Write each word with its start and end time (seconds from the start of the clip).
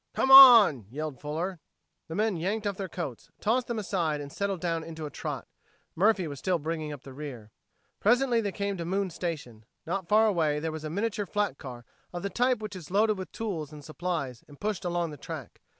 "Come 0.15 0.31
on!" 0.31 0.87
yelled 0.89 1.19
Fuller. 1.21 1.59
The 2.07 2.15
men 2.15 2.35
yanked 2.35 2.65
off 2.65 2.75
their 2.75 2.89
coats, 2.89 3.29
tossed 3.39 3.67
them 3.67 3.77
aside, 3.77 4.19
and 4.19 4.31
settled 4.33 4.59
down 4.59 4.83
into 4.83 5.05
a 5.05 5.11
trot. 5.11 5.47
Murphy 5.95 6.27
was 6.27 6.39
still 6.39 6.57
bringing 6.57 6.91
up 6.91 7.03
the 7.03 7.13
rear. 7.13 7.51
Presently 7.99 8.41
they 8.41 8.51
came 8.51 8.77
to 8.77 8.83
Moon 8.83 9.11
Station. 9.11 9.63
Not 9.85 10.07
far 10.07 10.25
away 10.25 10.59
there 10.59 10.71
was 10.71 10.83
a 10.83 10.89
miniature 10.89 11.27
flat 11.27 11.59
car 11.59 11.85
of 12.13 12.23
the 12.23 12.31
type 12.31 12.63
which 12.63 12.75
is 12.75 12.89
loaded 12.89 13.19
with 13.19 13.31
tools 13.31 13.71
and 13.71 13.85
supplies 13.85 14.43
and 14.47 14.59
pushed 14.59 14.83
along 14.85 15.11
the 15.11 15.17
track. 15.17 15.61